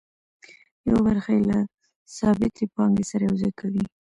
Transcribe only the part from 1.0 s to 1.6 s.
برخه یې له